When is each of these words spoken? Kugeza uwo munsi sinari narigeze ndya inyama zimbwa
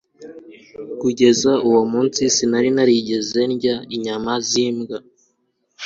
Kugeza 1.01 1.51
uwo 1.67 1.81
munsi 1.91 2.21
sinari 2.35 2.69
narigeze 2.75 3.39
ndya 3.53 3.75
inyama 3.95 4.31
zimbwa 4.49 4.97